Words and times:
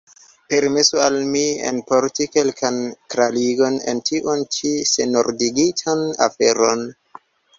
Permesu 0.51 1.01
al 1.07 1.17
mi 1.33 1.43
enporti 1.71 2.25
kelkan 2.37 2.79
klarigon 3.13 3.77
en 3.93 4.01
tiun 4.11 4.41
ĉi 4.57 4.71
senordigitan 4.93 6.03
aferon. 6.29 6.83